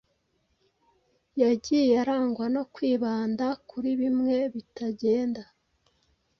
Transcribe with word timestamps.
yagiye 1.41 1.91
arangwa 2.01 2.45
no 2.55 2.63
kwibanda 2.73 3.45
kuri 3.69 3.89
bimwe 4.01 4.35
bitagenda 4.53 5.43